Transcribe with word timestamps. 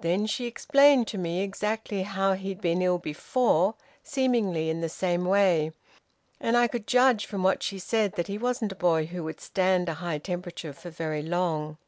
Then 0.00 0.26
she 0.26 0.46
explained 0.46 1.06
to 1.06 1.18
me 1.18 1.40
exactly 1.40 2.02
how 2.02 2.32
he'd 2.32 2.60
been 2.60 2.82
ill 2.82 2.98
before, 2.98 3.76
seemingly 4.02 4.70
in 4.70 4.80
the 4.80 4.88
same 4.88 5.24
way, 5.24 5.70
and 6.40 6.56
I 6.56 6.66
could 6.66 6.84
judge 6.88 7.26
from 7.26 7.44
what 7.44 7.62
she 7.62 7.78
said 7.78 8.14
that 8.16 8.26
he 8.26 8.38
wasn't 8.38 8.72
a 8.72 8.84
boy 8.90 9.06
who 9.06 9.22
would 9.22 9.40
stand 9.40 9.88
a 9.88 9.94
high 10.02 10.18
temperature 10.18 10.72
for 10.72 10.90
very 10.90 11.22
long." 11.22 11.76